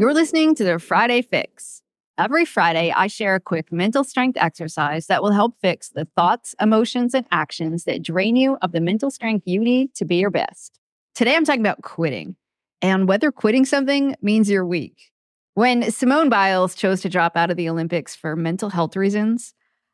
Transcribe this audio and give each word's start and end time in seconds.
You're 0.00 0.14
listening 0.14 0.54
to 0.54 0.64
the 0.64 0.78
Friday 0.78 1.20
Fix. 1.20 1.82
Every 2.16 2.46
Friday, 2.46 2.90
I 2.90 3.06
share 3.06 3.34
a 3.34 3.38
quick 3.38 3.70
mental 3.70 4.02
strength 4.02 4.38
exercise 4.38 5.08
that 5.08 5.22
will 5.22 5.32
help 5.32 5.60
fix 5.60 5.90
the 5.90 6.06
thoughts, 6.16 6.54
emotions, 6.58 7.12
and 7.12 7.26
actions 7.30 7.84
that 7.84 8.02
drain 8.02 8.34
you 8.34 8.56
of 8.62 8.72
the 8.72 8.80
mental 8.80 9.10
strength 9.10 9.42
you 9.46 9.60
need 9.60 9.94
to 9.96 10.06
be 10.06 10.16
your 10.16 10.30
best. 10.30 10.80
Today, 11.14 11.36
I'm 11.36 11.44
talking 11.44 11.60
about 11.60 11.82
quitting 11.82 12.36
and 12.80 13.08
whether 13.08 13.30
quitting 13.30 13.66
something 13.66 14.16
means 14.22 14.48
you're 14.48 14.64
weak. 14.64 15.12
When 15.52 15.90
Simone 15.90 16.30
Biles 16.30 16.74
chose 16.74 17.02
to 17.02 17.10
drop 17.10 17.36
out 17.36 17.50
of 17.50 17.58
the 17.58 17.68
Olympics 17.68 18.16
for 18.16 18.36
mental 18.36 18.70
health 18.70 18.96
reasons, 18.96 19.52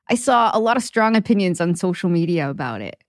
I 0.08 0.14
saw 0.14 0.52
a 0.54 0.60
lot 0.60 0.76
of 0.76 0.84
strong 0.84 1.16
opinions 1.16 1.60
on 1.60 1.74
social 1.74 2.10
media 2.10 2.48
about 2.48 2.80
it. 2.80 3.02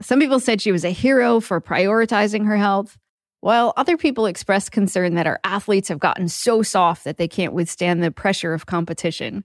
Some 0.00 0.20
people 0.20 0.38
said 0.38 0.60
she 0.60 0.70
was 0.70 0.84
a 0.84 0.90
hero 0.90 1.40
for 1.40 1.60
prioritizing 1.60 2.46
her 2.46 2.56
health, 2.56 2.96
while 3.40 3.72
other 3.76 3.96
people 3.96 4.26
expressed 4.26 4.72
concern 4.72 5.14
that 5.14 5.26
our 5.26 5.40
athletes 5.44 5.88
have 5.88 5.98
gotten 5.98 6.28
so 6.28 6.62
soft 6.62 7.04
that 7.04 7.16
they 7.16 7.28
can't 7.28 7.52
withstand 7.52 8.02
the 8.02 8.10
pressure 8.10 8.54
of 8.54 8.66
competition. 8.66 9.44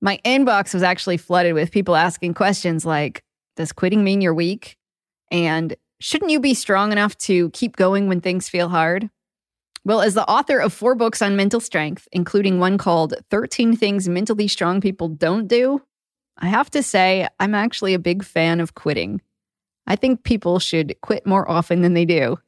My 0.00 0.18
inbox 0.24 0.74
was 0.74 0.82
actually 0.82 1.16
flooded 1.16 1.54
with 1.54 1.72
people 1.72 1.96
asking 1.96 2.34
questions 2.34 2.84
like 2.84 3.22
Does 3.56 3.72
quitting 3.72 4.04
mean 4.04 4.20
you're 4.20 4.34
weak? 4.34 4.76
And 5.30 5.74
shouldn't 6.00 6.30
you 6.30 6.40
be 6.40 6.54
strong 6.54 6.92
enough 6.92 7.16
to 7.18 7.50
keep 7.50 7.76
going 7.76 8.08
when 8.08 8.20
things 8.20 8.48
feel 8.48 8.68
hard? 8.68 9.10
Well, 9.84 10.00
as 10.00 10.14
the 10.14 10.28
author 10.28 10.58
of 10.58 10.72
four 10.72 10.94
books 10.94 11.22
on 11.22 11.36
mental 11.36 11.60
strength, 11.60 12.08
including 12.12 12.58
one 12.58 12.78
called 12.78 13.14
13 13.30 13.76
Things 13.76 14.08
Mentally 14.08 14.48
Strong 14.48 14.80
People 14.80 15.08
Don't 15.08 15.48
Do, 15.48 15.82
I 16.36 16.48
have 16.48 16.70
to 16.70 16.82
say, 16.82 17.26
I'm 17.40 17.54
actually 17.54 17.94
a 17.94 17.98
big 17.98 18.22
fan 18.22 18.60
of 18.60 18.74
quitting. 18.74 19.20
I 19.86 19.96
think 19.96 20.22
people 20.22 20.58
should 20.58 20.94
quit 21.00 21.26
more 21.26 21.50
often 21.50 21.80
than 21.82 21.94
they 21.94 22.04
do. 22.04 22.38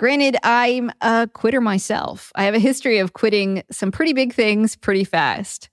Granted, 0.00 0.38
I'm 0.42 0.90
a 1.02 1.28
quitter 1.30 1.60
myself. 1.60 2.32
I 2.34 2.44
have 2.44 2.54
a 2.54 2.58
history 2.58 3.00
of 3.00 3.12
quitting 3.12 3.62
some 3.70 3.92
pretty 3.92 4.14
big 4.14 4.32
things 4.32 4.74
pretty 4.74 5.04
fast. 5.04 5.68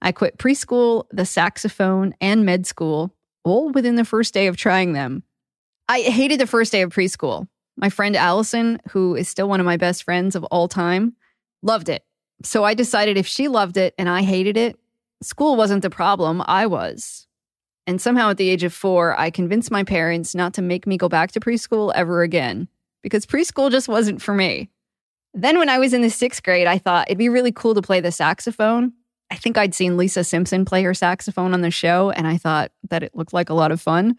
I 0.00 0.10
quit 0.10 0.38
preschool, 0.38 1.04
the 1.10 1.26
saxophone, 1.26 2.14
and 2.18 2.46
med 2.46 2.66
school, 2.66 3.14
all 3.44 3.68
within 3.68 3.96
the 3.96 4.06
first 4.06 4.32
day 4.32 4.46
of 4.46 4.56
trying 4.56 4.94
them. 4.94 5.22
I 5.86 6.00
hated 6.00 6.40
the 6.40 6.46
first 6.46 6.72
day 6.72 6.80
of 6.80 6.94
preschool. 6.94 7.46
My 7.76 7.90
friend 7.90 8.16
Allison, 8.16 8.80
who 8.88 9.14
is 9.14 9.28
still 9.28 9.50
one 9.50 9.60
of 9.60 9.66
my 9.66 9.76
best 9.76 10.02
friends 10.02 10.34
of 10.34 10.44
all 10.44 10.68
time, 10.68 11.14
loved 11.62 11.90
it. 11.90 12.06
So 12.42 12.64
I 12.64 12.72
decided 12.72 13.18
if 13.18 13.26
she 13.26 13.48
loved 13.48 13.76
it 13.76 13.92
and 13.98 14.08
I 14.08 14.22
hated 14.22 14.56
it, 14.56 14.78
school 15.22 15.56
wasn't 15.56 15.82
the 15.82 15.90
problem, 15.90 16.42
I 16.46 16.64
was. 16.64 17.26
And 17.86 18.00
somehow 18.00 18.30
at 18.30 18.38
the 18.38 18.48
age 18.48 18.64
of 18.64 18.72
four, 18.72 19.14
I 19.20 19.28
convinced 19.28 19.70
my 19.70 19.84
parents 19.84 20.34
not 20.34 20.54
to 20.54 20.62
make 20.62 20.86
me 20.86 20.96
go 20.96 21.10
back 21.10 21.32
to 21.32 21.40
preschool 21.40 21.92
ever 21.94 22.22
again 22.22 22.68
because 23.08 23.26
preschool 23.26 23.70
just 23.70 23.88
wasn't 23.88 24.20
for 24.20 24.34
me. 24.34 24.70
Then, 25.34 25.58
when 25.58 25.68
I 25.68 25.78
was 25.78 25.92
in 25.92 26.02
the 26.02 26.10
sixth 26.10 26.42
grade, 26.42 26.66
I 26.66 26.78
thought 26.78 27.08
it'd 27.08 27.18
be 27.18 27.28
really 27.28 27.52
cool 27.52 27.74
to 27.74 27.82
play 27.82 28.00
the 28.00 28.12
saxophone. 28.12 28.92
I 29.30 29.36
think 29.36 29.58
I'd 29.58 29.74
seen 29.74 29.96
Lisa 29.96 30.24
Simpson 30.24 30.64
play 30.64 30.82
her 30.82 30.94
saxophone 30.94 31.54
on 31.54 31.60
the 31.60 31.70
show, 31.70 32.10
and 32.10 32.26
I 32.26 32.38
thought 32.38 32.72
that 32.90 33.02
it 33.02 33.14
looked 33.14 33.32
like 33.32 33.50
a 33.50 33.54
lot 33.54 33.72
of 33.72 33.80
fun. 33.80 34.16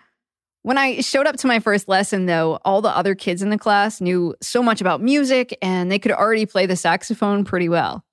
When 0.62 0.78
I 0.78 1.02
showed 1.02 1.26
up 1.26 1.38
to 1.38 1.48
my 1.48 1.60
first 1.60 1.88
lesson, 1.88 2.26
though, 2.26 2.60
all 2.66 2.82
the 2.82 2.96
other 2.96 3.16
kids 3.16 3.42
in 3.42 3.50
the 3.50 3.58
class 3.58 4.02
knew 4.02 4.36
so 4.42 4.62
much 4.62 4.82
about 4.82 5.02
music 5.02 5.58
and 5.62 5.90
they 5.90 6.00
could 6.00 6.12
already 6.12 6.46
play 6.46 6.66
the 6.66 6.76
saxophone 6.76 7.46
pretty 7.46 7.70
well. 7.70 8.04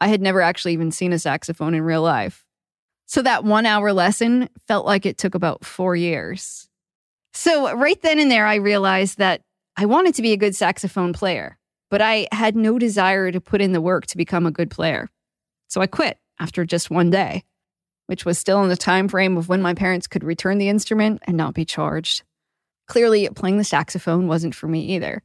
I 0.00 0.08
had 0.08 0.22
never 0.22 0.40
actually 0.40 0.72
even 0.72 0.92
seen 0.92 1.12
a 1.12 1.18
saxophone 1.18 1.74
in 1.74 1.82
real 1.82 2.02
life. 2.02 2.44
So 3.06 3.20
that 3.22 3.44
one 3.44 3.66
hour 3.66 3.92
lesson 3.92 4.48
felt 4.66 4.86
like 4.86 5.04
it 5.04 5.18
took 5.18 5.34
about 5.34 5.64
four 5.64 5.94
years. 5.94 6.68
So, 7.32 7.76
right 7.76 8.00
then 8.00 8.18
and 8.18 8.30
there, 8.30 8.46
I 8.46 8.56
realized 8.56 9.18
that 9.18 9.42
I 9.80 9.86
wanted 9.86 10.14
to 10.16 10.22
be 10.22 10.34
a 10.34 10.36
good 10.36 10.54
saxophone 10.54 11.14
player, 11.14 11.56
but 11.90 12.02
I 12.02 12.28
had 12.32 12.54
no 12.54 12.78
desire 12.78 13.32
to 13.32 13.40
put 13.40 13.62
in 13.62 13.72
the 13.72 13.80
work 13.80 14.04
to 14.08 14.18
become 14.18 14.44
a 14.44 14.50
good 14.50 14.70
player. 14.70 15.08
So 15.68 15.80
I 15.80 15.86
quit 15.86 16.18
after 16.38 16.66
just 16.66 16.90
one 16.90 17.08
day, 17.08 17.44
which 18.04 18.26
was 18.26 18.38
still 18.38 18.62
in 18.62 18.68
the 18.68 18.76
time 18.76 19.08
frame 19.08 19.38
of 19.38 19.48
when 19.48 19.62
my 19.62 19.72
parents 19.72 20.06
could 20.06 20.22
return 20.22 20.58
the 20.58 20.68
instrument 20.68 21.22
and 21.26 21.34
not 21.34 21.54
be 21.54 21.64
charged. 21.64 22.24
Clearly, 22.88 23.26
playing 23.30 23.56
the 23.56 23.64
saxophone 23.64 24.28
wasn't 24.28 24.54
for 24.54 24.68
me 24.68 24.82
either. 24.82 25.22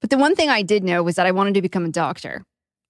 But 0.00 0.10
the 0.10 0.18
one 0.18 0.34
thing 0.34 0.48
I 0.48 0.62
did 0.62 0.82
know 0.82 1.04
was 1.04 1.14
that 1.14 1.26
I 1.26 1.30
wanted 1.30 1.54
to 1.54 1.62
become 1.62 1.84
a 1.84 1.90
doctor. 1.90 2.42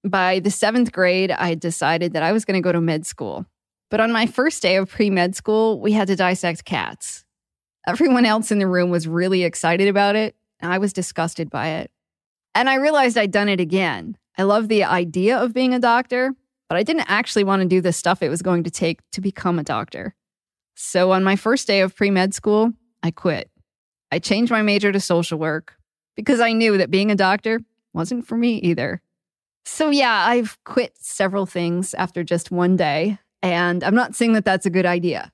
By 0.09 0.41
the 0.41 0.50
seventh 0.50 0.91
grade, 0.91 1.31
I 1.31 1.54
decided 1.54 2.15
that 2.15 2.22
I 2.22 2.32
was 2.32 2.47
going 2.47 2.56
to 2.56 2.66
go 2.66 2.72
to 2.72 2.81
med 2.81 3.04
school. 3.04 3.44
But 3.91 4.00
on 4.00 4.10
my 4.10 4.25
first 4.25 4.62
day 4.62 4.76
of 4.76 4.88
pre 4.88 5.10
med 5.10 5.36
school, 5.36 5.82
we 5.82 5.92
had 5.92 6.09
to 6.09 6.16
dissect 6.16 6.65
cats. 6.65 7.26
Everyone 7.86 8.25
else 8.25 8.50
in 8.50 8.59
the 8.59 8.66
room 8.66 8.88
was 8.88 9.06
really 9.06 9.44
excited 9.44 9.88
about 9.88 10.16
it, 10.16 10.34
I 10.72 10.78
was 10.78 10.92
disgusted 10.92 11.50
by 11.50 11.69
it. 11.69 11.91
And 12.54 12.69
I 12.69 12.76
realized 12.76 13.19
I'd 13.19 13.30
done 13.30 13.48
it 13.48 13.60
again. 13.60 14.16
I 14.38 14.42
love 14.42 14.69
the 14.69 14.84
idea 14.84 15.38
of 15.38 15.52
being 15.52 15.75
a 15.75 15.78
doctor, 15.78 16.34
but 16.69 16.76
I 16.76 16.82
didn't 16.82 17.10
actually 17.10 17.44
want 17.44 17.62
to 17.62 17.69
do 17.69 17.80
the 17.80 17.92
stuff 17.92 18.22
it 18.22 18.28
was 18.28 18.42
going 18.42 18.64
to 18.64 18.70
take 18.70 19.00
to 19.12 19.20
become 19.20 19.58
a 19.58 19.64
doctor. 19.64 20.14
So 20.74 21.12
on 21.12 21.24
my 21.24 21.36
first 21.36 21.66
day 21.66 21.80
of 21.80 21.94
pre 21.94 22.10
med 22.10 22.34
school, 22.34 22.72
I 23.03 23.10
quit. 23.10 23.50
I 24.10 24.19
changed 24.19 24.50
my 24.50 24.62
major 24.62 24.92
to 24.92 25.00
social 25.00 25.38
work 25.38 25.76
because 26.16 26.41
I 26.41 26.53
knew 26.53 26.78
that 26.78 26.91
being 26.91 27.10
a 27.10 27.16
doctor 27.16 27.60
wasn't 27.92 28.26
for 28.26 28.36
me 28.36 28.56
either. 28.56 29.03
So, 29.64 29.91
yeah, 29.91 30.26
I've 30.26 30.58
quit 30.64 30.94
several 30.98 31.47
things 31.47 31.94
after 31.94 32.22
just 32.22 32.50
one 32.50 32.76
day, 32.76 33.19
and 33.42 33.82
I'm 33.82 33.94
not 33.94 34.14
saying 34.14 34.34
that 34.34 34.44
that's 34.44 34.66
a 34.66 34.70
good 34.70 34.84
idea. 34.84 35.32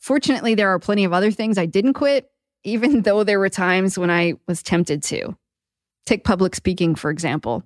Fortunately, 0.00 0.54
there 0.54 0.70
are 0.70 0.78
plenty 0.78 1.04
of 1.04 1.12
other 1.12 1.30
things 1.30 1.56
I 1.56 1.66
didn't 1.66 1.92
quit 1.92 2.30
even 2.64 3.02
though 3.02 3.24
there 3.24 3.38
were 3.38 3.48
times 3.48 3.98
when 3.98 4.10
I 4.10 4.34
was 4.46 4.62
tempted 4.62 5.02
to. 5.04 5.36
Take 6.06 6.24
public 6.24 6.54
speaking, 6.54 6.94
for 6.94 7.10
example. 7.10 7.62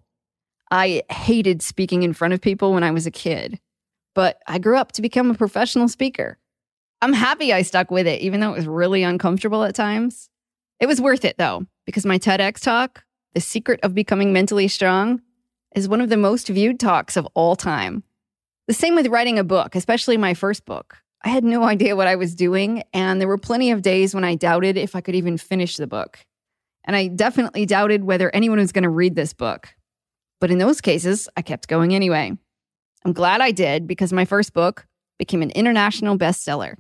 I 0.71 1.03
hated 1.11 1.63
speaking 1.63 2.03
in 2.03 2.13
front 2.13 2.35
of 2.35 2.41
people 2.41 2.73
when 2.73 2.83
I 2.83 2.91
was 2.91 3.07
a 3.07 3.11
kid, 3.11 3.61
but 4.15 4.39
I 4.47 4.59
grew 4.59 4.77
up 4.77 4.93
to 4.93 5.03
become 5.03 5.31
a 5.31 5.35
professional 5.35 5.89
speaker. 5.89 6.39
I'm 7.03 7.13
happy 7.13 7.53
I 7.53 7.63
stuck 7.63 7.91
with 7.91 8.07
it, 8.07 8.23
even 8.23 8.41
though 8.41 8.53
it 8.53 8.57
was 8.57 8.67
really 8.67 9.03
uncomfortable 9.03 9.63
at 9.65 9.75
times. 9.75 10.31
It 10.81 10.87
was 10.87 11.01
worth 11.01 11.25
it, 11.25 11.39
though, 11.39 11.67
because 11.87 12.07
my 12.07 12.19
TEDx 12.19 12.61
talk, 12.61 13.05
The 13.35 13.41
Secret 13.41 13.81
of 13.83 13.95
Becoming 13.95 14.33
Mentally 14.33 14.69
Strong, 14.69 15.21
is 15.77 15.89
one 15.89 16.01
of 16.01 16.09
the 16.09 16.17
most 16.17 16.49
viewed 16.49 16.81
talks 16.81 17.17
of 17.17 17.29
all 17.35 17.57
time. 17.57 18.05
The 18.67 18.75
same 18.75 18.95
with 18.95 19.09
writing 19.09 19.39
a 19.39 19.45
book, 19.45 19.75
especially 19.75 20.17
my 20.17 20.35
first 20.35 20.65
book. 20.65 21.04
I 21.25 21.31
had 21.31 21.43
no 21.43 21.65
idea 21.65 21.97
what 21.97 22.07
I 22.07 22.17
was 22.17 22.35
doing, 22.35 22.83
and 22.93 23.19
there 23.19 23.29
were 23.29 23.39
plenty 23.39 23.71
of 23.71 23.81
days 23.81 24.15
when 24.15 24.25
I 24.25 24.35
doubted 24.35 24.77
if 24.77 24.95
I 24.95 25.01
could 25.01 25.15
even 25.15 25.39
finish 25.39 25.77
the 25.77 25.87
book. 25.87 26.19
And 26.85 26.95
I 26.95 27.09
definitely 27.09 27.65
doubted 27.65 28.05
whether 28.05 28.31
anyone 28.35 28.59
was 28.59 28.73
going 28.73 28.83
to 28.83 28.91
read 28.91 29.17
this 29.17 29.33
book. 29.33 29.69
But 30.39 30.51
in 30.51 30.59
those 30.59 30.83
cases, 30.83 31.27
I 31.35 31.41
kept 31.41 31.67
going 31.67 31.95
anyway. 31.95 32.37
I'm 33.07 33.13
glad 33.15 33.41
I 33.41 33.53
did 33.53 33.87
because 33.87 34.13
my 34.13 34.27
first 34.27 34.53
book 34.53 34.87
became 35.19 35.41
an 35.41 35.51
international 35.53 36.19
bestseller. 36.19 36.75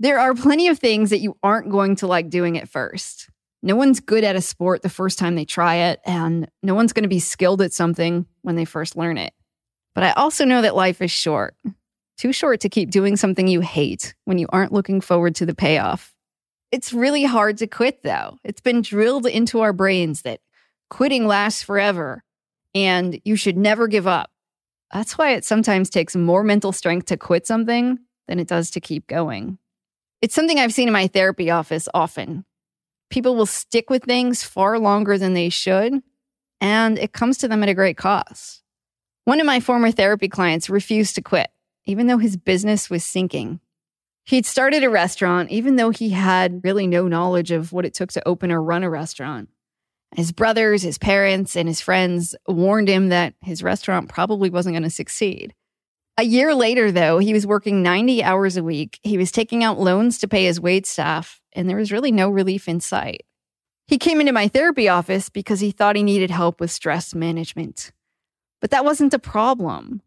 There 0.00 0.18
are 0.18 0.34
plenty 0.34 0.68
of 0.68 0.78
things 0.78 1.10
that 1.10 1.20
you 1.20 1.36
aren't 1.42 1.70
going 1.70 1.96
to 1.96 2.06
like 2.06 2.30
doing 2.30 2.56
at 2.56 2.70
first. 2.70 3.28
No 3.62 3.76
one's 3.76 4.00
good 4.00 4.24
at 4.24 4.36
a 4.36 4.40
sport 4.40 4.80
the 4.80 4.88
first 4.88 5.18
time 5.18 5.34
they 5.34 5.44
try 5.44 5.76
it, 5.76 6.00
and 6.06 6.48
no 6.62 6.74
one's 6.74 6.94
going 6.94 7.02
to 7.02 7.08
be 7.08 7.20
skilled 7.20 7.60
at 7.60 7.74
something 7.74 8.24
when 8.40 8.56
they 8.56 8.64
first 8.64 8.96
learn 8.96 9.18
it. 9.18 9.34
But 9.94 10.04
I 10.04 10.12
also 10.12 10.46
know 10.46 10.62
that 10.62 10.76
life 10.76 11.02
is 11.02 11.10
short, 11.10 11.56
too 12.16 12.32
short 12.32 12.60
to 12.60 12.68
keep 12.68 12.90
doing 12.90 13.16
something 13.16 13.46
you 13.46 13.60
hate 13.60 14.14
when 14.24 14.38
you 14.38 14.46
aren't 14.50 14.72
looking 14.72 15.00
forward 15.00 15.34
to 15.36 15.46
the 15.46 15.54
payoff. 15.54 16.14
It's 16.72 16.92
really 16.92 17.24
hard 17.24 17.58
to 17.58 17.66
quit, 17.66 18.02
though. 18.02 18.38
It's 18.44 18.60
been 18.60 18.82
drilled 18.82 19.26
into 19.26 19.60
our 19.60 19.72
brains 19.72 20.22
that 20.22 20.40
quitting 20.90 21.26
lasts 21.26 21.62
forever 21.62 22.22
and 22.74 23.20
you 23.24 23.36
should 23.36 23.56
never 23.56 23.88
give 23.88 24.06
up. 24.06 24.30
That's 24.92 25.16
why 25.16 25.32
it 25.32 25.44
sometimes 25.44 25.90
takes 25.90 26.14
more 26.14 26.44
mental 26.44 26.72
strength 26.72 27.06
to 27.06 27.16
quit 27.16 27.46
something 27.46 27.98
than 28.28 28.38
it 28.38 28.48
does 28.48 28.70
to 28.72 28.80
keep 28.80 29.06
going. 29.06 29.58
It's 30.20 30.34
something 30.34 30.58
I've 30.58 30.74
seen 30.74 30.88
in 30.88 30.92
my 30.92 31.06
therapy 31.06 31.50
office 31.50 31.88
often. 31.94 32.44
People 33.08 33.34
will 33.34 33.46
stick 33.46 33.88
with 33.88 34.04
things 34.04 34.42
far 34.42 34.78
longer 34.78 35.16
than 35.16 35.34
they 35.34 35.48
should, 35.48 36.02
and 36.60 36.98
it 36.98 37.12
comes 37.12 37.38
to 37.38 37.48
them 37.48 37.62
at 37.62 37.68
a 37.68 37.74
great 37.74 37.96
cost. 37.96 38.62
One 39.24 39.40
of 39.40 39.46
my 39.46 39.60
former 39.60 39.90
therapy 39.90 40.28
clients 40.28 40.68
refused 40.68 41.14
to 41.16 41.22
quit 41.22 41.48
even 41.86 42.06
though 42.06 42.18
his 42.18 42.36
business 42.36 42.90
was 42.90 43.04
sinking. 43.04 43.60
He'd 44.24 44.44
started 44.44 44.82
a 44.82 44.90
restaurant, 44.90 45.50
even 45.50 45.76
though 45.76 45.90
he 45.90 46.10
had 46.10 46.62
really 46.64 46.86
no 46.86 47.06
knowledge 47.06 47.52
of 47.52 47.72
what 47.72 47.86
it 47.86 47.94
took 47.94 48.10
to 48.12 48.28
open 48.28 48.50
or 48.50 48.60
run 48.60 48.82
a 48.82 48.90
restaurant. 48.90 49.48
His 50.14 50.32
brothers, 50.32 50.82
his 50.82 50.98
parents, 50.98 51.56
and 51.56 51.68
his 51.68 51.80
friends 51.80 52.34
warned 52.48 52.88
him 52.88 53.08
that 53.08 53.34
his 53.40 53.62
restaurant 53.62 54.08
probably 54.08 54.50
wasn't 54.50 54.74
going 54.74 54.82
to 54.82 54.90
succeed. 54.90 55.54
A 56.18 56.24
year 56.24 56.54
later, 56.54 56.90
though, 56.90 57.18
he 57.18 57.32
was 57.32 57.46
working 57.46 57.82
90 57.82 58.22
hours 58.22 58.56
a 58.56 58.64
week. 58.64 58.98
He 59.02 59.18
was 59.18 59.30
taking 59.30 59.62
out 59.62 59.78
loans 59.78 60.18
to 60.18 60.28
pay 60.28 60.44
his 60.44 60.60
wait 60.60 60.86
staff, 60.86 61.40
and 61.52 61.68
there 61.68 61.76
was 61.76 61.92
really 61.92 62.10
no 62.10 62.30
relief 62.30 62.68
in 62.68 62.80
sight. 62.80 63.24
He 63.86 63.98
came 63.98 64.20
into 64.20 64.32
my 64.32 64.48
therapy 64.48 64.88
office 64.88 65.28
because 65.28 65.60
he 65.60 65.70
thought 65.70 65.94
he 65.94 66.02
needed 66.02 66.30
help 66.30 66.60
with 66.60 66.70
stress 66.70 67.14
management. 67.14 67.92
But 68.60 68.70
that 68.70 68.84
wasn't 68.84 69.12
the 69.12 69.18
problem. 69.18 70.00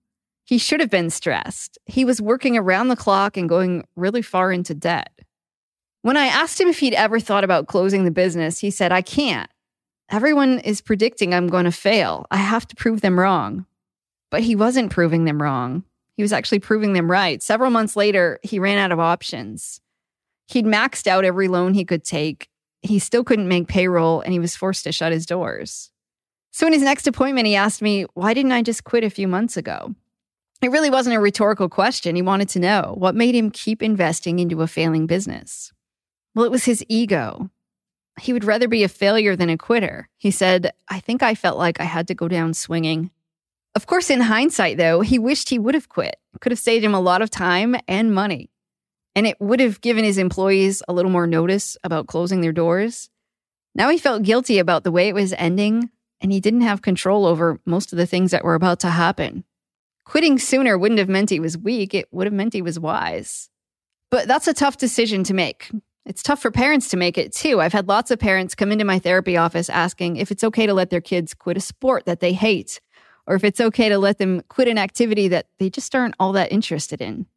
He 0.50 0.58
should 0.58 0.80
have 0.80 0.90
been 0.90 1.12
stressed. 1.12 1.78
He 1.86 2.04
was 2.04 2.20
working 2.20 2.58
around 2.58 2.88
the 2.88 2.96
clock 2.96 3.38
and 3.38 3.48
going 3.48 3.86
really 3.96 4.24
far 4.24 4.52
into 4.52 4.74
debt. 4.74 5.12
When 6.02 6.18
I 6.18 6.26
asked 6.26 6.60
him 6.60 6.68
if 6.68 6.80
he'd 6.80 6.96
ever 6.96 7.20
thought 7.20 7.44
about 7.44 7.68
closing 7.68 8.04
the 8.04 8.10
business, 8.10 8.58
he 8.58 8.72
said, 8.72 8.92
I 8.92 9.04
can't. 9.04 9.48
Everyone 10.10 10.58
is 10.58 10.82
predicting 10.82 11.36
I'm 11.36 11.50
going 11.50 11.66
to 11.66 11.72
fail. 11.72 12.26
I 12.32 12.38
have 12.38 12.68
to 12.70 12.76
prove 12.76 13.02
them 13.02 13.20
wrong. 13.20 13.68
But 14.32 14.42
he 14.42 14.56
wasn't 14.56 14.92
proving 14.92 15.26
them 15.26 15.40
wrong. 15.40 15.84
He 16.18 16.24
was 16.24 16.34
actually 16.34 16.62
proving 16.62 16.94
them 16.94 17.12
right. 17.12 17.44
Several 17.44 17.70
months 17.70 17.96
later, 17.96 18.40
he 18.42 18.58
ran 18.58 18.80
out 18.80 18.92
of 18.92 19.00
options. 19.00 19.82
He'd 20.48 20.66
maxed 20.66 21.06
out 21.06 21.26
every 21.26 21.48
loan 21.48 21.76
he 21.76 21.86
could 21.86 22.04
take. 22.04 22.50
He 22.82 22.98
still 22.98 23.24
couldn't 23.24 23.48
make 23.48 23.68
payroll 23.68 24.22
and 24.22 24.34
he 24.34 24.40
was 24.40 24.56
forced 24.56 24.84
to 24.86 24.92
shut 24.92 25.12
his 25.12 25.28
doors. 25.28 25.92
So, 26.50 26.66
in 26.66 26.74
his 26.74 26.82
next 26.82 27.06
appointment, 27.06 27.46
he 27.46 27.56
asked 27.56 27.84
me, 27.84 28.08
Why 28.16 28.34
didn't 28.34 28.54
I 28.54 28.64
just 28.64 28.84
quit 28.84 29.04
a 29.04 29.12
few 29.12 29.28
months 29.28 29.56
ago? 29.56 29.94
It 30.62 30.72
really 30.72 30.90
wasn't 30.90 31.16
a 31.16 31.22
rhetorical 31.22 31.70
question. 31.70 32.16
He 32.16 32.22
wanted 32.22 32.50
to 32.50 32.60
know 32.60 32.94
what 32.98 33.16
made 33.16 33.34
him 33.34 33.50
keep 33.50 33.82
investing 33.82 34.40
into 34.40 34.62
a 34.62 34.68
failing 34.68 35.08
business. 35.08 35.72
Well, 36.36 36.46
it 36.46 36.52
was 36.52 36.66
his 36.66 36.84
ego. 36.90 37.50
He 38.20 38.34
would 38.34 38.44
rather 38.44 38.68
be 38.68 38.84
a 38.84 38.90
failure 38.90 39.38
than 39.38 39.50
a 39.50 39.58
quitter. 39.58 40.10
He 40.18 40.32
said, 40.32 40.74
I 40.90 41.00
think 41.00 41.24
I 41.24 41.34
felt 41.36 41.58
like 41.58 41.80
I 41.80 41.86
had 41.86 42.08
to 42.10 42.16
go 42.16 42.28
down 42.28 42.54
swinging. 42.54 43.12
Of 43.74 43.88
course, 43.88 44.10
in 44.10 44.22
hindsight, 44.22 44.78
though, 44.78 45.00
he 45.02 45.18
wished 45.18 45.50
he 45.50 45.60
would 45.60 45.76
have 45.76 45.88
quit. 45.88 46.18
It 46.34 46.42
could 46.42 46.52
have 46.52 46.60
saved 46.60 46.84
him 46.84 46.94
a 46.94 47.00
lot 47.00 47.22
of 47.22 47.30
time 47.30 47.78
and 47.88 48.14
money. 48.14 48.50
And 49.16 49.26
it 49.26 49.40
would 49.40 49.62
have 49.62 49.80
given 49.80 50.04
his 50.04 50.18
employees 50.18 50.84
a 50.88 50.94
little 50.94 51.12
more 51.12 51.28
notice 51.28 51.78
about 51.84 52.08
closing 52.08 52.42
their 52.42 52.52
doors. 52.52 53.10
Now 53.74 53.90
he 53.90 53.98
felt 53.98 54.24
guilty 54.24 54.60
about 54.60 54.84
the 54.84 54.92
way 54.92 55.08
it 55.08 55.16
was 55.16 55.34
ending, 55.38 55.90
and 56.20 56.32
he 56.32 56.42
didn't 56.42 56.62
have 56.62 56.82
control 56.82 57.26
over 57.26 57.62
most 57.66 57.94
of 57.94 57.98
the 57.98 58.06
things 58.06 58.32
that 58.32 58.44
were 58.44 58.56
about 58.56 58.82
to 58.82 58.90
happen. 58.90 59.46
Quitting 60.10 60.40
sooner 60.40 60.76
wouldn't 60.76 60.98
have 60.98 61.08
meant 61.08 61.30
he 61.30 61.40
was 61.40 61.56
weak, 61.56 61.94
it 61.94 62.08
would 62.12 62.26
have 62.26 62.34
meant 62.34 62.54
he 62.54 62.64
was 62.64 62.80
wise. 62.80 63.48
But 64.10 64.28
that's 64.28 64.48
a 64.48 64.56
tough 64.56 64.78
decision 64.78 65.24
to 65.26 65.36
make. 65.36 65.70
It's 66.04 66.24
tough 66.24 66.42
for 66.42 66.50
parents 66.50 66.88
to 66.90 66.98
make 66.98 67.16
it 67.16 67.32
too. 67.32 67.62
I've 67.62 67.74
had 67.74 67.88
lots 67.88 68.10
of 68.10 68.18
parents 68.18 68.56
come 68.56 68.72
into 68.72 68.86
my 68.86 68.98
therapy 68.98 69.38
office 69.38 69.70
asking 69.70 70.16
if 70.18 70.32
it's 70.32 70.44
okay 70.44 70.66
to 70.66 70.74
let 70.74 70.90
their 70.90 71.00
kids 71.00 71.36
quit 71.36 71.58
a 71.58 71.62
sport 71.62 72.08
that 72.08 72.22
they 72.22 72.34
hate 72.34 72.82
or 73.28 73.36
if 73.36 73.44
it's 73.44 73.62
okay 73.62 73.88
to 73.88 74.00
let 74.00 74.18
them 74.18 74.42
quit 74.50 74.68
an 74.68 74.80
activity 74.80 75.28
that 75.28 75.46
they 75.60 75.70
just 75.70 75.94
aren't 75.94 76.16
all 76.20 76.32
that 76.32 76.52
interested 76.52 77.02
in. 77.02 77.28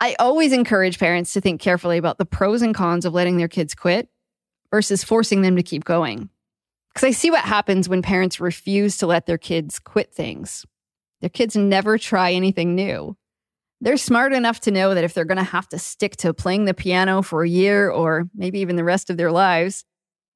I 0.00 0.16
always 0.18 0.52
encourage 0.52 0.98
parents 0.98 1.32
to 1.34 1.40
think 1.40 1.60
carefully 1.60 1.98
about 1.98 2.18
the 2.18 2.26
pros 2.26 2.62
and 2.62 2.74
cons 2.74 3.04
of 3.04 3.14
letting 3.14 3.36
their 3.36 3.46
kids 3.46 3.76
quit 3.76 4.08
versus 4.72 5.04
forcing 5.04 5.42
them 5.42 5.54
to 5.54 5.62
keep 5.62 5.84
going. 5.84 6.30
Because 6.92 7.06
I 7.06 7.12
see 7.12 7.30
what 7.30 7.44
happens 7.44 7.88
when 7.88 8.02
parents 8.02 8.40
refuse 8.40 8.96
to 8.96 9.06
let 9.06 9.26
their 9.26 9.38
kids 9.38 9.78
quit 9.78 10.12
things. 10.12 10.66
Their 11.20 11.30
kids 11.30 11.56
never 11.56 11.98
try 11.98 12.32
anything 12.32 12.74
new. 12.74 13.16
They're 13.80 13.96
smart 13.96 14.32
enough 14.32 14.60
to 14.60 14.70
know 14.70 14.94
that 14.94 15.04
if 15.04 15.14
they're 15.14 15.24
going 15.24 15.38
to 15.38 15.44
have 15.44 15.68
to 15.68 15.78
stick 15.78 16.16
to 16.18 16.34
playing 16.34 16.64
the 16.64 16.74
piano 16.74 17.22
for 17.22 17.42
a 17.44 17.48
year 17.48 17.90
or 17.90 18.28
maybe 18.34 18.58
even 18.60 18.76
the 18.76 18.84
rest 18.84 19.08
of 19.08 19.16
their 19.16 19.30
lives, 19.30 19.84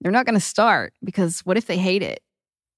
they're 0.00 0.12
not 0.12 0.26
going 0.26 0.38
to 0.38 0.40
start 0.40 0.94
because 1.05 1.40
what 1.40 1.56
if 1.56 1.67
they 1.67 1.79
hate 1.79 2.02
it? 2.02 2.23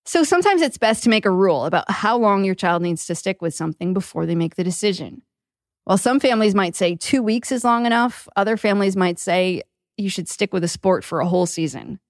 So 0.07 0.23
sometimes 0.23 0.61
it's 0.61 0.79
best 0.79 1.03
to 1.05 1.11
make 1.11 1.25
a 1.25 1.31
rule 1.31 1.65
about 1.65 1.91
how 1.91 2.19
long 2.19 2.45
your 2.45 2.55
child 2.55 2.83
needs 2.83 3.07
to 3.07 3.15
stick 3.15 3.41
with 3.41 3.55
something 3.55 3.95
before 3.95 4.27
they 4.27 4.35
make 4.35 4.57
the 4.57 4.65
decision. 4.65 5.23
While 5.85 5.99
some 5.99 6.21
families 6.21 6.55
might 6.55 6.77
say 6.77 6.95
two 6.95 7.23
weeks 7.23 7.53
is 7.53 7.65
long 7.65 7.87
enough, 7.87 8.29
other 8.37 8.57
families 8.57 8.97
might 8.97 9.19
say 9.19 9.63
you 9.97 10.09
should 10.09 10.29
stick 10.29 10.53
with 10.53 10.65
a 10.65 10.69
sport 10.69 11.05
for 11.05 11.21
a 11.21 11.29
whole 11.29 11.47
season. 11.47 12.01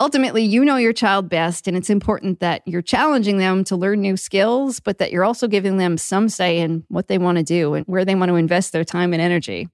Ultimately, 0.00 0.42
you 0.42 0.64
know 0.64 0.76
your 0.76 0.94
child 0.94 1.28
best, 1.28 1.68
and 1.68 1.76
it's 1.76 1.90
important 1.90 2.40
that 2.40 2.62
you're 2.64 2.80
challenging 2.80 3.36
them 3.36 3.64
to 3.64 3.76
learn 3.76 4.00
new 4.00 4.16
skills, 4.16 4.80
but 4.80 4.96
that 4.96 5.12
you're 5.12 5.24
also 5.24 5.46
giving 5.46 5.76
them 5.76 5.98
some 5.98 6.30
say 6.30 6.58
in 6.58 6.84
what 6.88 7.08
they 7.08 7.18
want 7.18 7.36
to 7.36 7.44
do 7.44 7.74
and 7.74 7.84
where 7.86 8.06
they 8.06 8.14
want 8.14 8.30
to 8.30 8.36
invest 8.36 8.72
their 8.72 8.82
time 8.82 9.12
and 9.12 9.20
energy. 9.20 9.68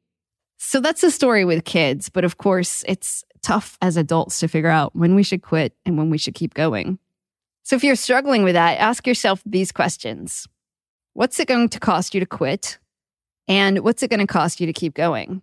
So 0.59 0.81
that's 0.81 1.03
the 1.03 1.13
story 1.13 1.45
with 1.45 1.65
kids, 1.65 2.09
but 2.09 2.25
of 2.25 2.39
course, 2.39 2.85
it's 2.89 3.23
tough 3.41 3.79
as 3.81 3.97
adults 3.97 4.41
to 4.41 4.49
figure 4.49 4.69
out 4.69 4.97
when 4.97 5.15
we 5.15 5.23
should 5.23 5.43
quit 5.43 5.77
and 5.87 5.97
when 5.97 6.11
we 6.11 6.19
should 6.19 6.35
keep 6.35 6.55
going. 6.55 6.99
So 7.63 7.77
if 7.77 7.85
you're 7.85 7.95
struggling 7.95 8.43
with 8.43 8.55
that, 8.55 8.79
ask 8.79 9.07
yourself 9.07 9.43
these 9.47 9.71
questions 9.71 10.49
What's 11.13 11.39
it 11.39 11.47
going 11.47 11.69
to 11.69 11.81
cost 11.81 12.15
you 12.15 12.21
to 12.21 12.27
quit? 12.27 12.79
And 13.47 13.79
what's 13.85 14.03
it 14.03 14.11
going 14.11 14.21
to 14.21 14.27
cost 14.27 14.61
you 14.61 14.67
to 14.67 14.73
keep 14.73 14.95
going? 14.95 15.43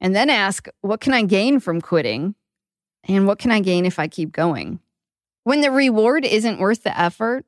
And 0.00 0.14
then 0.14 0.28
ask, 0.28 0.66
What 0.80 1.00
can 1.00 1.14
I 1.14 1.22
gain 1.22 1.60
from 1.60 1.80
quitting? 1.80 2.34
And 3.08 3.26
what 3.26 3.38
can 3.38 3.50
I 3.50 3.60
gain 3.60 3.86
if 3.86 3.98
I 3.98 4.06
keep 4.06 4.32
going? 4.32 4.80
When 5.44 5.62
the 5.62 5.70
reward 5.70 6.24
isn't 6.26 6.60
worth 6.60 6.82
the 6.82 6.98
effort, 6.98 7.46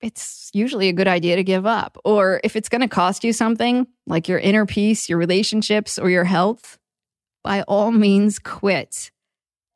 it's 0.00 0.50
usually 0.52 0.88
a 0.88 0.94
good 0.94 1.06
idea 1.06 1.36
to 1.36 1.44
give 1.44 1.66
up. 1.66 1.98
Or 2.04 2.40
if 2.42 2.56
it's 2.56 2.68
going 2.68 2.80
to 2.80 2.88
cost 2.88 3.22
you 3.22 3.32
something, 3.32 3.86
like 4.06 4.26
your 4.26 4.38
inner 4.38 4.66
peace, 4.66 5.08
your 5.08 5.18
relationships, 5.18 5.98
or 5.98 6.10
your 6.10 6.24
health, 6.24 6.78
by 7.44 7.62
all 7.62 7.92
means 7.92 8.38
quit. 8.38 9.10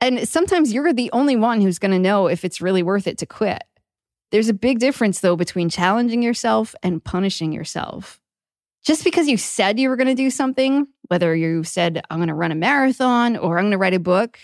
And 0.01 0.29
sometimes 0.29 0.73
you're 0.73 0.93
the 0.93 1.11
only 1.13 1.37
one 1.37 1.61
who's 1.61 1.79
going 1.79 1.93
to 1.93 1.99
know 1.99 2.27
if 2.27 2.45
it's 2.45 2.61
really 2.61 2.83
worth 2.83 3.07
it 3.07 3.19
to 3.19 3.27
quit. 3.27 3.63
There's 4.33 4.49
a 4.49 4.55
big 4.55 4.79
difference, 4.79 5.21
though, 5.21 5.37
between 5.37 5.69
challenging 5.69 6.23
yourself 6.23 6.75
and 6.83 7.03
punishing 7.03 7.53
yourself. 7.53 8.21
Just 8.85 9.05
because 9.05 9.29
you 9.29 9.37
said 9.37 9.79
you 9.79 9.89
were 9.89 9.97
going 9.97 10.09
to 10.09 10.15
do 10.15 10.31
something, 10.31 10.87
whether 11.09 11.35
you 11.35 11.65
said, 11.65 12.05
I'm 12.11 12.19
going 12.19 12.29
to 12.29 12.35
run 12.35 12.53
a 12.53 12.57
marathon 12.57 13.37
or 13.37 13.59
I'm 13.59 13.65
going 13.65 13.73
to 13.73 13.79
write 13.79 13.95
a 13.95 14.01
book, 14.01 14.39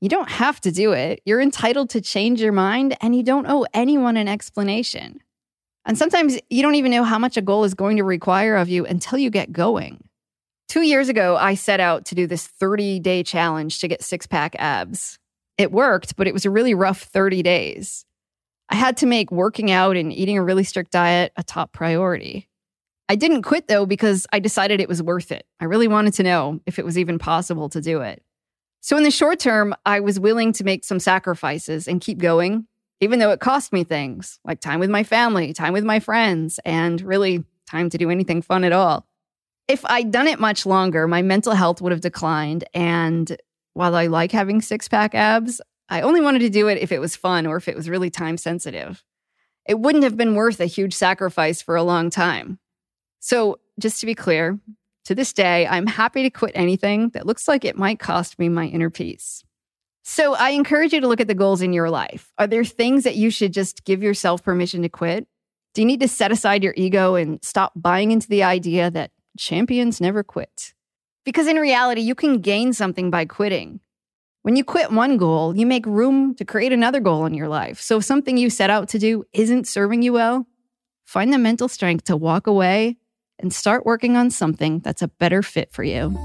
you 0.00 0.08
don't 0.08 0.28
have 0.28 0.60
to 0.60 0.70
do 0.70 0.92
it. 0.92 1.20
You're 1.24 1.40
entitled 1.40 1.90
to 1.90 2.00
change 2.00 2.40
your 2.40 2.52
mind 2.52 2.96
and 3.00 3.16
you 3.16 3.22
don't 3.22 3.46
owe 3.48 3.66
anyone 3.74 4.16
an 4.16 4.28
explanation. 4.28 5.20
And 5.84 5.98
sometimes 5.98 6.38
you 6.50 6.62
don't 6.62 6.74
even 6.76 6.92
know 6.92 7.04
how 7.04 7.18
much 7.18 7.36
a 7.36 7.42
goal 7.42 7.64
is 7.64 7.74
going 7.74 7.96
to 7.96 8.04
require 8.04 8.56
of 8.56 8.68
you 8.68 8.84
until 8.84 9.18
you 9.18 9.30
get 9.30 9.52
going. 9.52 10.04
Two 10.68 10.82
years 10.82 11.08
ago, 11.08 11.36
I 11.36 11.54
set 11.54 11.80
out 11.80 12.04
to 12.06 12.14
do 12.14 12.26
this 12.26 12.46
30 12.46 13.00
day 13.00 13.22
challenge 13.22 13.80
to 13.80 13.88
get 13.88 14.02
six 14.02 14.26
pack 14.26 14.54
abs. 14.58 15.18
It 15.56 15.72
worked, 15.72 16.14
but 16.16 16.28
it 16.28 16.34
was 16.34 16.44
a 16.44 16.50
really 16.50 16.74
rough 16.74 17.02
30 17.02 17.42
days. 17.42 18.04
I 18.68 18.76
had 18.76 18.98
to 18.98 19.06
make 19.06 19.32
working 19.32 19.70
out 19.70 19.96
and 19.96 20.12
eating 20.12 20.36
a 20.36 20.44
really 20.44 20.64
strict 20.64 20.92
diet 20.92 21.32
a 21.36 21.42
top 21.42 21.72
priority. 21.72 22.48
I 23.08 23.16
didn't 23.16 23.42
quit 23.42 23.66
though 23.66 23.86
because 23.86 24.26
I 24.30 24.38
decided 24.38 24.80
it 24.80 24.88
was 24.88 25.02
worth 25.02 25.32
it. 25.32 25.46
I 25.58 25.64
really 25.64 25.88
wanted 25.88 26.12
to 26.14 26.22
know 26.22 26.60
if 26.66 26.78
it 26.78 26.84
was 26.84 26.98
even 26.98 27.18
possible 27.18 27.70
to 27.70 27.80
do 27.80 28.02
it. 28.02 28.22
So, 28.88 28.96
in 28.96 29.02
the 29.02 29.10
short 29.10 29.38
term, 29.38 29.74
I 29.84 30.00
was 30.00 30.18
willing 30.18 30.54
to 30.54 30.64
make 30.64 30.82
some 30.82 30.98
sacrifices 30.98 31.86
and 31.86 32.00
keep 32.00 32.16
going, 32.16 32.66
even 33.00 33.18
though 33.18 33.32
it 33.32 33.38
cost 33.38 33.70
me 33.70 33.84
things 33.84 34.40
like 34.46 34.62
time 34.62 34.80
with 34.80 34.88
my 34.88 35.04
family, 35.04 35.52
time 35.52 35.74
with 35.74 35.84
my 35.84 36.00
friends, 36.00 36.58
and 36.64 36.98
really 37.02 37.44
time 37.66 37.90
to 37.90 37.98
do 37.98 38.08
anything 38.08 38.40
fun 38.40 38.64
at 38.64 38.72
all. 38.72 39.06
If 39.68 39.84
I'd 39.84 40.10
done 40.10 40.26
it 40.26 40.40
much 40.40 40.64
longer, 40.64 41.06
my 41.06 41.20
mental 41.20 41.52
health 41.52 41.82
would 41.82 41.92
have 41.92 42.00
declined. 42.00 42.64
And 42.72 43.36
while 43.74 43.94
I 43.94 44.06
like 44.06 44.32
having 44.32 44.62
six 44.62 44.88
pack 44.88 45.14
abs, 45.14 45.60
I 45.90 46.00
only 46.00 46.22
wanted 46.22 46.38
to 46.38 46.48
do 46.48 46.68
it 46.68 46.78
if 46.78 46.90
it 46.90 46.98
was 46.98 47.14
fun 47.14 47.46
or 47.46 47.58
if 47.58 47.68
it 47.68 47.76
was 47.76 47.90
really 47.90 48.08
time 48.08 48.38
sensitive. 48.38 49.04
It 49.66 49.78
wouldn't 49.78 50.04
have 50.04 50.16
been 50.16 50.34
worth 50.34 50.60
a 50.60 50.64
huge 50.64 50.94
sacrifice 50.94 51.60
for 51.60 51.76
a 51.76 51.82
long 51.82 52.08
time. 52.08 52.58
So, 53.20 53.58
just 53.78 54.00
to 54.00 54.06
be 54.06 54.14
clear, 54.14 54.58
to 55.08 55.14
this 55.14 55.32
day, 55.32 55.66
I'm 55.66 55.86
happy 55.86 56.22
to 56.22 56.28
quit 56.28 56.52
anything 56.54 57.08
that 57.14 57.26
looks 57.26 57.48
like 57.48 57.64
it 57.64 57.78
might 57.78 57.98
cost 57.98 58.38
me 58.38 58.50
my 58.50 58.66
inner 58.66 58.90
peace. 58.90 59.42
So, 60.02 60.34
I 60.34 60.50
encourage 60.50 60.92
you 60.92 61.00
to 61.00 61.08
look 61.08 61.22
at 61.22 61.28
the 61.28 61.34
goals 61.34 61.62
in 61.62 61.72
your 61.72 61.88
life. 61.88 62.30
Are 62.36 62.46
there 62.46 62.62
things 62.62 63.04
that 63.04 63.16
you 63.16 63.30
should 63.30 63.54
just 63.54 63.86
give 63.86 64.02
yourself 64.02 64.44
permission 64.44 64.82
to 64.82 64.90
quit? 64.90 65.26
Do 65.72 65.80
you 65.80 65.86
need 65.86 66.00
to 66.00 66.08
set 66.08 66.30
aside 66.30 66.62
your 66.62 66.74
ego 66.76 67.14
and 67.14 67.42
stop 67.42 67.72
buying 67.74 68.10
into 68.10 68.28
the 68.28 68.42
idea 68.42 68.90
that 68.90 69.12
champions 69.38 69.98
never 69.98 70.22
quit? 70.22 70.74
Because 71.24 71.46
in 71.46 71.56
reality, 71.56 72.02
you 72.02 72.14
can 72.14 72.42
gain 72.42 72.74
something 72.74 73.10
by 73.10 73.24
quitting. 73.24 73.80
When 74.42 74.56
you 74.56 74.64
quit 74.64 74.92
one 74.92 75.16
goal, 75.16 75.56
you 75.56 75.64
make 75.64 75.86
room 75.86 76.34
to 76.34 76.44
create 76.44 76.74
another 76.74 77.00
goal 77.00 77.24
in 77.24 77.32
your 77.32 77.48
life. 77.48 77.80
So 77.80 77.96
if 77.96 78.04
something 78.04 78.36
you 78.36 78.50
set 78.50 78.68
out 78.68 78.90
to 78.90 78.98
do 78.98 79.24
isn't 79.32 79.68
serving 79.68 80.02
you 80.02 80.12
well, 80.12 80.46
find 81.06 81.32
the 81.32 81.38
mental 81.38 81.68
strength 81.68 82.04
to 82.04 82.16
walk 82.16 82.46
away 82.46 82.98
and 83.38 83.52
start 83.52 83.86
working 83.86 84.16
on 84.16 84.30
something 84.30 84.80
that's 84.80 85.02
a 85.02 85.08
better 85.08 85.42
fit 85.42 85.72
for 85.72 85.82
you. 85.82 86.16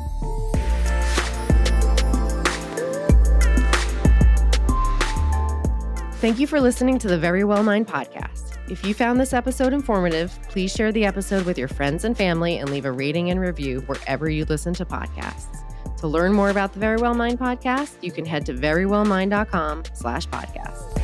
Thank 6.23 6.39
you 6.39 6.47
for 6.47 6.61
listening 6.61 6.99
to 6.99 7.07
the 7.09 7.17
Verywell 7.17 7.65
Mind 7.65 7.85
podcast. 7.85 8.57
If 8.71 8.85
you 8.85 8.93
found 8.93 9.19
this 9.19 9.33
episode 9.33 9.73
informative, 9.73 10.31
please 10.47 10.71
share 10.71 10.91
the 10.91 11.03
episode 11.03 11.45
with 11.45 11.57
your 11.57 11.67
friends 11.67 12.05
and 12.05 12.15
family 12.15 12.59
and 12.59 12.69
leave 12.69 12.85
a 12.85 12.91
rating 12.91 13.29
and 13.29 13.41
review 13.41 13.81
wherever 13.81 14.29
you 14.29 14.45
listen 14.45 14.73
to 14.75 14.85
podcasts. 14.85 15.59
To 15.97 16.07
learn 16.07 16.33
more 16.33 16.49
about 16.49 16.73
the 16.73 16.79
Verywell 16.79 17.15
Mind 17.15 17.39
podcast, 17.39 17.95
you 18.01 18.11
can 18.11 18.25
head 18.25 18.45
to 18.45 18.53
verywellmind.com 18.53 19.83
slash 19.93 20.27
podcast. 20.27 21.01